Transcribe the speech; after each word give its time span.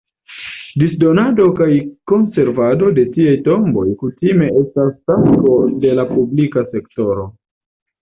Disdonado 0.83 1.45
kaj 1.59 1.67
konservado 2.13 2.89
de 2.97 3.05
tiaj 3.19 3.35
tomboj 3.51 3.87
kutime 4.03 4.51
estas 4.65 4.93
tasko 5.13 5.63
de 5.87 5.97
la 6.03 6.11
publika 6.17 6.69
sektoro. 6.77 7.33